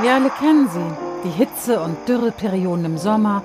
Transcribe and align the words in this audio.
Wir 0.00 0.14
alle 0.14 0.30
kennen 0.30 0.68
sie, 0.68 0.84
die 1.24 1.30
Hitze- 1.30 1.80
und 1.80 1.96
Dürreperioden 2.08 2.84
im 2.84 2.98
Sommer 2.98 3.42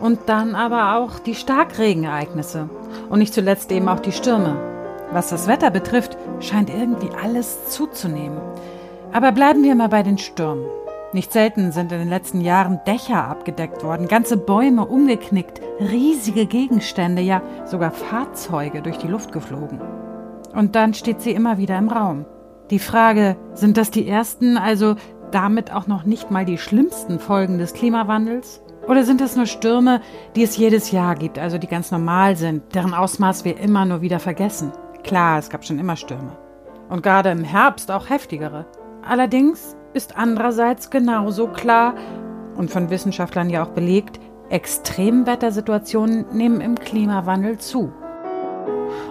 und 0.00 0.20
dann 0.26 0.54
aber 0.54 0.96
auch 0.96 1.18
die 1.18 1.34
Starkregenereignisse 1.34 2.70
und 3.10 3.18
nicht 3.18 3.34
zuletzt 3.34 3.70
eben 3.70 3.88
auch 3.88 4.00
die 4.00 4.12
Stürme. 4.12 4.56
Was 5.12 5.28
das 5.28 5.46
Wetter 5.46 5.70
betrifft, 5.70 6.16
scheint 6.40 6.70
irgendwie 6.70 7.10
alles 7.22 7.68
zuzunehmen. 7.68 8.38
Aber 9.12 9.32
bleiben 9.32 9.62
wir 9.62 9.74
mal 9.74 9.88
bei 9.88 10.02
den 10.02 10.18
Stürmen. 10.18 10.64
Nicht 11.12 11.32
selten 11.32 11.70
sind 11.70 11.92
in 11.92 11.98
den 11.98 12.08
letzten 12.08 12.40
Jahren 12.40 12.80
Dächer 12.86 13.28
abgedeckt 13.28 13.84
worden, 13.84 14.08
ganze 14.08 14.36
Bäume 14.36 14.86
umgeknickt, 14.86 15.60
riesige 15.80 16.46
Gegenstände, 16.46 17.22
ja 17.22 17.42
sogar 17.66 17.92
Fahrzeuge 17.92 18.82
durch 18.82 18.98
die 18.98 19.06
Luft 19.08 19.32
geflogen. 19.32 19.80
Und 20.54 20.74
dann 20.74 20.94
steht 20.94 21.20
sie 21.20 21.32
immer 21.32 21.58
wieder 21.58 21.78
im 21.78 21.88
Raum. 21.88 22.24
Die 22.70 22.78
Frage, 22.78 23.36
sind 23.52 23.76
das 23.76 23.90
die 23.90 24.08
ersten, 24.08 24.56
also 24.56 24.96
damit 25.30 25.70
auch 25.70 25.86
noch 25.86 26.04
nicht 26.04 26.30
mal 26.30 26.46
die 26.46 26.56
schlimmsten 26.56 27.18
Folgen 27.18 27.58
des 27.58 27.74
Klimawandels? 27.74 28.62
Oder 28.88 29.04
sind 29.04 29.20
es 29.20 29.36
nur 29.36 29.44
Stürme, 29.44 30.00
die 30.34 30.42
es 30.42 30.56
jedes 30.56 30.90
Jahr 30.90 31.14
gibt, 31.14 31.38
also 31.38 31.58
die 31.58 31.66
ganz 31.66 31.90
normal 31.90 32.36
sind, 32.36 32.74
deren 32.74 32.94
Ausmaß 32.94 33.44
wir 33.44 33.58
immer 33.58 33.84
nur 33.84 34.00
wieder 34.00 34.18
vergessen? 34.18 34.72
Klar, 35.02 35.38
es 35.38 35.50
gab 35.50 35.64
schon 35.64 35.78
immer 35.78 35.96
Stürme. 35.96 36.38
Und 36.88 37.02
gerade 37.02 37.30
im 37.30 37.44
Herbst 37.44 37.90
auch 37.90 38.08
heftigere. 38.08 38.64
Allerdings 39.02 39.76
ist 39.92 40.16
andererseits 40.16 40.88
genauso 40.88 41.48
klar 41.48 41.94
und 42.56 42.70
von 42.70 42.88
Wissenschaftlern 42.88 43.50
ja 43.50 43.62
auch 43.64 43.70
belegt, 43.70 44.20
Extremwettersituationen 44.48 46.26
nehmen 46.32 46.60
im 46.62 46.76
Klimawandel 46.76 47.58
zu. 47.58 47.92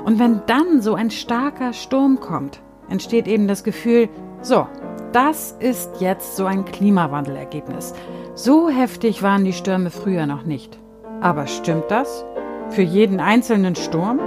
Und 0.05 0.17
wenn 0.17 0.41
dann 0.47 0.81
so 0.81 0.95
ein 0.95 1.11
starker 1.11 1.73
Sturm 1.73 2.19
kommt, 2.19 2.61
entsteht 2.93 3.27
eben 3.27 3.47
das 3.47 3.63
Gefühl, 3.63 4.07
so, 4.41 4.67
das 5.11 5.57
ist 5.59 5.99
jetzt 5.99 6.37
so 6.37 6.45
ein 6.45 6.63
Klimawandelergebnis. 6.63 7.93
So 8.35 8.69
heftig 8.69 9.23
waren 9.23 9.43
die 9.43 9.53
Stürme 9.53 9.89
früher 9.89 10.27
noch 10.27 10.45
nicht. 10.45 10.79
Aber 11.19 11.47
stimmt 11.47 11.89
das? 11.89 12.23
Für 12.69 12.83
jeden 12.83 13.19
einzelnen 13.19 13.75
Sturm? 13.75 14.19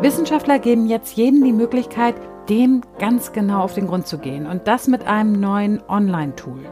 Wissenschaftler 0.00 0.58
geben 0.58 0.86
jetzt 0.86 1.16
jedem 1.16 1.44
die 1.44 1.52
Möglichkeit, 1.52 2.14
dem 2.48 2.80
ganz 2.98 3.32
genau 3.32 3.60
auf 3.60 3.74
den 3.74 3.86
Grund 3.86 4.06
zu 4.06 4.18
gehen 4.18 4.46
und 4.46 4.66
das 4.66 4.88
mit 4.88 5.06
einem 5.06 5.38
neuen 5.38 5.82
Online-Tool. 5.88 6.64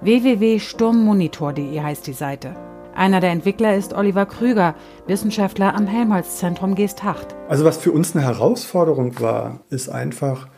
www.sturmmonitor.de 0.00 1.80
heißt 1.80 2.06
die 2.06 2.12
Seite. 2.12 2.73
Einer 2.96 3.20
der 3.20 3.30
Entwickler 3.30 3.74
ist 3.74 3.92
Oliver 3.92 4.24
Krüger, 4.24 4.76
Wissenschaftler 5.08 5.74
am 5.74 5.86
Helmholtz-Zentrum 5.86 6.76
Geesthacht. 6.76 7.34
Also 7.48 7.64
was 7.64 7.78
für 7.78 7.90
uns 7.90 8.14
eine 8.14 8.24
Herausforderung 8.24 9.20
war, 9.20 9.60
ist 9.68 9.88
einfach, 9.88 10.48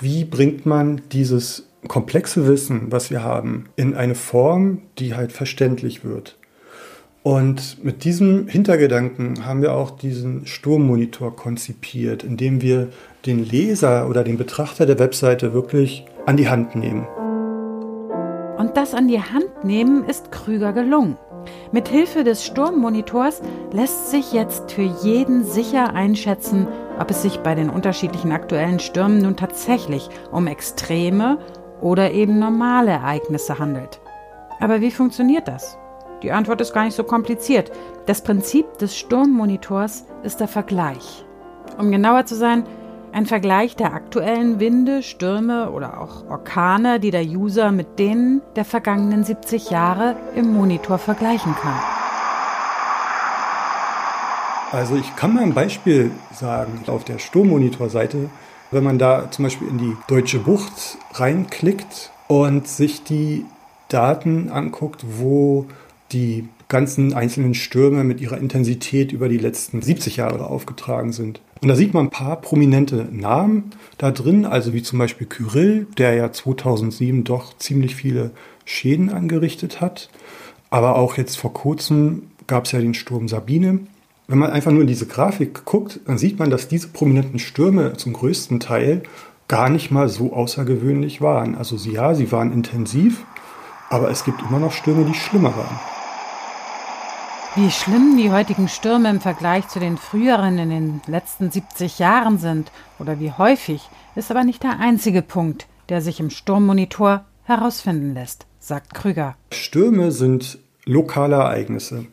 wie 0.00 0.24
bringt 0.24 0.64
man 0.64 1.02
dieses 1.12 1.68
komplexe 1.88 2.46
Wissen, 2.46 2.90
was 2.90 3.10
wir 3.10 3.22
haben, 3.22 3.66
in 3.76 3.94
eine 3.94 4.14
Form, 4.14 4.82
die 4.98 5.14
halt 5.14 5.32
verständlich 5.32 6.02
wird. 6.02 6.38
Und 7.22 7.84
mit 7.84 8.04
diesem 8.04 8.48
Hintergedanken 8.48 9.44
haben 9.44 9.60
wir 9.60 9.74
auch 9.74 9.90
diesen 9.90 10.46
Sturmmonitor 10.46 11.36
konzipiert, 11.36 12.24
indem 12.24 12.62
wir 12.62 12.88
den 13.26 13.44
Leser 13.44 14.08
oder 14.08 14.24
den 14.24 14.38
Betrachter 14.38 14.86
der 14.86 14.98
Webseite 14.98 15.52
wirklich 15.52 16.04
an 16.26 16.36
die 16.36 16.48
Hand 16.48 16.74
nehmen. 16.74 17.06
Und 18.56 18.76
das 18.76 18.94
an 18.94 19.08
die 19.08 19.20
Hand 19.20 19.64
nehmen 19.64 20.04
ist 20.04 20.32
Krüger 20.32 20.72
gelungen. 20.72 21.16
Mit 21.72 21.88
Hilfe 21.88 22.24
des 22.24 22.44
Sturmmonitors 22.44 23.40
lässt 23.72 24.10
sich 24.10 24.32
jetzt 24.32 24.72
für 24.72 24.82
jeden 24.82 25.44
sicher 25.44 25.94
einschätzen, 25.94 26.68
ob 26.98 27.10
es 27.10 27.22
sich 27.22 27.38
bei 27.38 27.54
den 27.54 27.70
unterschiedlichen 27.70 28.32
aktuellen 28.32 28.78
Stürmen 28.78 29.22
nun 29.22 29.36
tatsächlich 29.36 30.08
um 30.30 30.46
extreme 30.46 31.38
oder 31.80 32.12
eben 32.12 32.38
normale 32.38 32.90
Ereignisse 32.90 33.58
handelt. 33.58 34.00
Aber 34.60 34.80
wie 34.80 34.90
funktioniert 34.90 35.48
das? 35.48 35.78
Die 36.22 36.30
Antwort 36.30 36.60
ist 36.60 36.72
gar 36.72 36.84
nicht 36.84 36.94
so 36.94 37.02
kompliziert. 37.02 37.72
Das 38.06 38.22
Prinzip 38.22 38.78
des 38.78 38.96
Sturmmonitors 38.96 40.06
ist 40.22 40.38
der 40.38 40.48
Vergleich. 40.48 41.24
Um 41.78 41.90
genauer 41.90 42.26
zu 42.26 42.36
sein, 42.36 42.64
ein 43.12 43.26
Vergleich 43.26 43.76
der 43.76 43.92
aktuellen 43.92 44.58
Winde, 44.58 45.02
Stürme 45.02 45.70
oder 45.70 46.00
auch 46.00 46.28
Orkane, 46.28 46.98
die 46.98 47.10
der 47.10 47.24
User 47.24 47.70
mit 47.70 47.98
denen 47.98 48.40
der 48.56 48.64
vergangenen 48.64 49.22
70 49.22 49.70
Jahre 49.70 50.16
im 50.34 50.52
Monitor 50.52 50.98
vergleichen 50.98 51.54
kann. 51.54 51.78
Also 54.72 54.96
ich 54.96 55.14
kann 55.16 55.34
mal 55.34 55.42
ein 55.42 55.52
Beispiel 55.52 56.10
sagen. 56.32 56.82
Auf 56.86 57.04
der 57.04 57.18
Sturmmonitor-Seite, 57.18 58.30
wenn 58.70 58.82
man 58.82 58.98
da 58.98 59.30
zum 59.30 59.44
Beispiel 59.44 59.68
in 59.68 59.76
die 59.76 59.96
Deutsche 60.08 60.38
Bucht 60.38 60.96
reinklickt 61.12 62.10
und 62.28 62.66
sich 62.66 63.04
die 63.04 63.44
Daten 63.88 64.50
anguckt, 64.50 65.04
wo 65.18 65.66
die 66.12 66.48
ganzen 66.72 67.12
einzelnen 67.12 67.54
Stürme 67.54 68.02
mit 68.02 68.20
ihrer 68.20 68.38
Intensität 68.38 69.12
über 69.12 69.28
die 69.28 69.38
letzten 69.38 69.82
70 69.82 70.16
Jahre 70.16 70.46
aufgetragen 70.46 71.12
sind. 71.12 71.42
Und 71.60 71.68
da 71.68 71.76
sieht 71.76 71.92
man 71.94 72.06
ein 72.06 72.10
paar 72.10 72.40
prominente 72.40 73.06
Namen 73.12 73.72
da 73.98 74.10
drin, 74.10 74.46
also 74.46 74.72
wie 74.72 74.82
zum 74.82 74.98
Beispiel 74.98 75.26
Kyrill, 75.26 75.86
der 75.98 76.14
ja 76.14 76.32
2007 76.32 77.24
doch 77.24 77.56
ziemlich 77.58 77.94
viele 77.94 78.30
Schäden 78.64 79.10
angerichtet 79.10 79.80
hat. 79.82 80.08
Aber 80.70 80.96
auch 80.96 81.18
jetzt 81.18 81.36
vor 81.36 81.52
kurzem 81.52 82.30
gab 82.46 82.64
es 82.64 82.72
ja 82.72 82.80
den 82.80 82.94
Sturm 82.94 83.28
Sabine. 83.28 83.80
Wenn 84.26 84.38
man 84.38 84.50
einfach 84.50 84.72
nur 84.72 84.80
in 84.80 84.86
diese 84.86 85.06
Grafik 85.06 85.66
guckt, 85.66 86.00
dann 86.06 86.16
sieht 86.16 86.38
man, 86.38 86.48
dass 86.48 86.68
diese 86.68 86.88
prominenten 86.88 87.38
Stürme 87.38 87.92
zum 87.98 88.14
größten 88.14 88.60
Teil 88.60 89.02
gar 89.46 89.68
nicht 89.68 89.90
mal 89.90 90.08
so 90.08 90.32
außergewöhnlich 90.32 91.20
waren. 91.20 91.54
Also 91.54 91.76
ja, 91.76 92.14
sie 92.14 92.32
waren 92.32 92.50
intensiv, 92.50 93.24
aber 93.90 94.10
es 94.10 94.24
gibt 94.24 94.40
immer 94.40 94.58
noch 94.58 94.72
Stürme, 94.72 95.04
die 95.04 95.14
schlimmer 95.14 95.54
waren. 95.54 95.91
Wie 97.54 97.70
schlimm 97.70 98.16
die 98.16 98.30
heutigen 98.30 98.66
Stürme 98.66 99.10
im 99.10 99.20
Vergleich 99.20 99.68
zu 99.68 99.78
den 99.78 99.98
früheren 99.98 100.56
in 100.56 100.70
den 100.70 101.00
letzten 101.06 101.50
70 101.50 101.98
Jahren 101.98 102.38
sind 102.38 102.72
oder 102.98 103.20
wie 103.20 103.30
häufig, 103.30 103.82
ist 104.16 104.30
aber 104.30 104.42
nicht 104.42 104.62
der 104.62 104.80
einzige 104.80 105.20
Punkt, 105.20 105.66
der 105.90 106.00
sich 106.00 106.18
im 106.18 106.30
Sturmmonitor 106.30 107.26
herausfinden 107.44 108.14
lässt, 108.14 108.46
sagt 108.58 108.94
Krüger. 108.94 109.36
Stürme 109.52 110.12
sind 110.12 110.60
lokale 110.86 111.36
Ereignisse. 111.36 112.06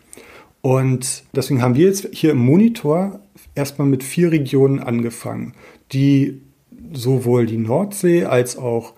Und 0.59 1.23
deswegen 1.33 1.61
haben 1.61 1.75
wir 1.75 1.85
jetzt 1.85 2.09
hier 2.11 2.31
im 2.31 2.39
Monitor 2.39 3.21
erstmal 3.56 3.88
mit 3.88 4.03
vier 4.03 4.33
Regionen 4.33 4.81
angefangen, 4.81 5.53
die 5.94 6.41
sowohl 6.91 7.45
die 7.45 7.57
Nordsee 7.57 8.25
als 8.25 8.57
auch 8.57 8.94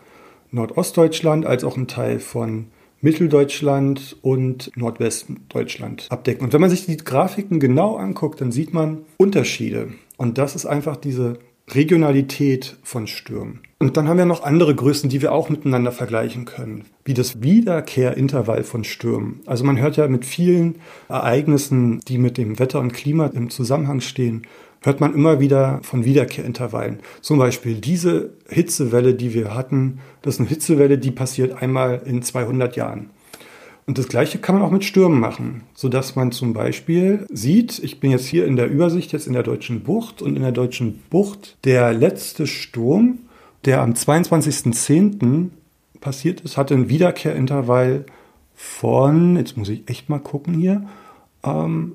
Nordostdeutschland 0.50 1.46
als 1.46 1.63
auch 1.63 1.78
ein 1.78 1.88
Teil 1.88 2.19
von 2.19 2.66
Mitteldeutschland 3.01 4.17
und 4.22 4.72
Nordwesten 4.75 5.41
Deutschland 5.50 6.07
abdecken. 6.09 6.44
Und 6.45 6.53
wenn 6.53 6.62
man 6.62 6.69
sich 6.69 6.85
die 6.85 6.97
Grafiken 6.97 7.59
genau 7.59 7.95
anguckt, 7.95 8.41
dann 8.41 8.51
sieht 8.51 8.73
man 8.73 9.00
Unterschiede. 9.17 9.89
Und 10.17 10.38
das 10.38 10.56
ist 10.56 10.66
einfach 10.66 10.97
diese 10.97 11.40
Regionalität 11.69 12.78
von 12.84 13.07
Stürmen. 13.07 13.61
Und 13.79 13.97
dann 13.97 14.07
haben 14.07 14.17
wir 14.17 14.25
noch 14.25 14.44
andere 14.44 14.75
Größen, 14.75 15.09
die 15.09 15.22
wir 15.22 15.31
auch 15.31 15.50
miteinander 15.50 15.91
vergleichen 15.91 16.45
können, 16.45 16.85
wie 17.06 17.13
das 17.13 17.41
Wiederkehrintervall 17.41 18.63
von 18.63 18.84
Stürmen. 18.84 19.41
Also 19.45 19.63
man 19.63 19.79
hört 19.79 19.97
ja 19.97 20.07
mit 20.07 20.25
vielen 20.25 20.75
Ereignissen, 21.07 22.00
die 22.07 22.17
mit 22.17 22.38
dem 22.38 22.59
Wetter 22.59 22.79
und 22.79 22.94
Klima 22.94 23.28
im 23.28 23.50
Zusammenhang 23.50 24.01
stehen, 24.01 24.44
hört 24.81 25.00
man 25.00 25.14
immer 25.14 25.40
wieder 25.40 25.80
von 25.84 26.06
Wiederkehrintervallen. 26.06 27.00
Zum 27.22 27.38
Beispiel 27.38 27.75
diese 27.75 28.34
Hitzewelle, 28.50 29.14
die 29.14 29.34
wir 29.34 29.53
hatten, 29.53 30.00
das 30.22 30.36
ist 30.36 30.40
eine 30.42 30.50
Hitzewelle, 30.50 30.97
die 30.97 31.12
passiert 31.12 31.62
einmal 31.62 32.02
in 32.06 32.24
200 32.24 32.75
Jahren. 32.75 33.12
Und 33.88 33.97
das 33.97 34.08
Gleiche 34.08 34.38
kann 34.38 34.56
man 34.56 34.64
auch 34.64 34.72
mit 34.72 34.84
Stürmen 34.84 35.20
machen, 35.20 35.64
sodass 35.74 36.16
man 36.16 36.31
zum 36.31 36.53
Beispiel 36.53 37.25
sieht, 37.31 37.80
ich 37.80 38.00
bin 38.00 38.12
jetzt 38.12 38.25
hier 38.25 38.46
in 38.46 38.56
der 38.56 38.70
Übersicht, 38.70 39.12
jetzt 39.12 39.28
in 39.28 39.34
der 39.34 39.44
Deutschen 39.44 39.81
Bucht 39.81 40.22
und 40.22 40.36
in 40.36 40.41
der 40.41 40.52
Deutschen 40.52 41.02
Bucht, 41.09 41.58
der 41.64 41.94
letzte 41.94 42.47
Sturm, 42.47 43.20
der 43.66 43.82
am 43.82 43.94
22.10. 43.94 45.50
passiert 46.00 46.41
ist, 46.41 46.58
hatte 46.58 46.73
ein 46.73 46.90
Wiederkehrintervall 46.90 48.05
von, 48.55 49.35
jetzt 49.38 49.58
muss 49.58 49.70
ich 49.70 49.90
echt 49.90 50.09
mal 50.09 50.20
gucken 50.20 50.53
hier, 50.53 50.88
ähm, 51.44 51.94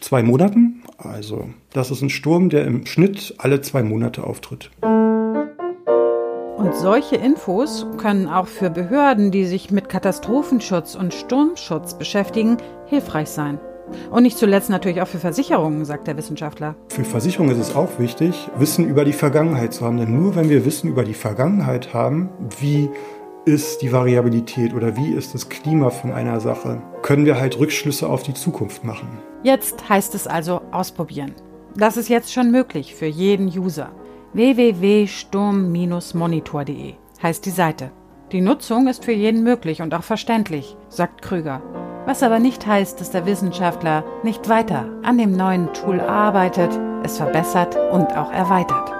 zwei 0.00 0.22
Monaten. 0.22 0.82
Also 0.98 1.48
das 1.72 1.90
ist 1.90 2.02
ein 2.02 2.10
Sturm, 2.10 2.48
der 2.48 2.64
im 2.66 2.86
Schnitt 2.86 3.34
alle 3.38 3.60
zwei 3.60 3.82
Monate 3.82 4.24
auftritt. 4.24 4.70
Und 6.56 6.74
solche 6.74 7.16
Infos 7.16 7.86
können 7.98 8.26
auch 8.26 8.46
für 8.46 8.70
Behörden, 8.70 9.30
die 9.30 9.44
sich 9.44 9.70
mit 9.70 9.88
Katastrophenschutz 9.88 10.94
und 10.94 11.12
Sturmschutz 11.12 11.98
beschäftigen, 11.98 12.56
hilfreich 12.86 13.28
sein. 13.28 13.58
Und 14.10 14.22
nicht 14.22 14.38
zuletzt 14.38 14.70
natürlich 14.70 15.02
auch 15.02 15.08
für 15.08 15.18
Versicherungen, 15.18 15.84
sagt 15.84 16.06
der 16.06 16.16
Wissenschaftler. 16.16 16.74
Für 16.88 17.04
Versicherungen 17.04 17.52
ist 17.52 17.68
es 17.68 17.76
auch 17.76 17.98
wichtig, 17.98 18.48
Wissen 18.56 18.88
über 18.88 19.04
die 19.04 19.12
Vergangenheit 19.12 19.74
zu 19.74 19.84
haben. 19.84 19.98
Denn 19.98 20.18
nur 20.18 20.36
wenn 20.36 20.48
wir 20.48 20.64
Wissen 20.64 20.88
über 20.88 21.04
die 21.04 21.14
Vergangenheit 21.14 21.92
haben, 21.92 22.30
wie 22.60 22.88
ist 23.44 23.82
die 23.82 23.92
Variabilität 23.92 24.72
oder 24.72 24.96
wie 24.96 25.12
ist 25.12 25.34
das 25.34 25.50
Klima 25.50 25.90
von 25.90 26.12
einer 26.12 26.40
Sache, 26.40 26.80
können 27.04 27.24
wir 27.26 27.38
halt 27.38 27.60
Rückschlüsse 27.60 28.08
auf 28.08 28.22
die 28.22 28.32
Zukunft 28.32 28.82
machen. 28.82 29.18
Jetzt 29.42 29.90
heißt 29.90 30.14
es 30.14 30.26
also 30.26 30.62
ausprobieren. 30.72 31.34
Das 31.76 31.98
ist 31.98 32.08
jetzt 32.08 32.32
schon 32.32 32.50
möglich 32.50 32.94
für 32.94 33.04
jeden 33.04 33.48
User. 33.48 33.90
www.sturm-monitor.de 34.32 36.94
heißt 37.22 37.44
die 37.44 37.50
Seite. 37.50 37.90
Die 38.32 38.40
Nutzung 38.40 38.88
ist 38.88 39.04
für 39.04 39.12
jeden 39.12 39.42
möglich 39.42 39.82
und 39.82 39.92
auch 39.94 40.02
verständlich, 40.02 40.78
sagt 40.88 41.20
Krüger. 41.20 41.60
Was 42.06 42.22
aber 42.22 42.38
nicht 42.38 42.66
heißt, 42.66 42.98
dass 43.00 43.10
der 43.10 43.26
Wissenschaftler 43.26 44.02
nicht 44.22 44.48
weiter 44.48 44.88
an 45.02 45.18
dem 45.18 45.36
neuen 45.36 45.70
Tool 45.74 46.00
arbeitet, 46.00 46.70
es 47.02 47.18
verbessert 47.18 47.76
und 47.92 48.16
auch 48.16 48.32
erweitert. 48.32 48.93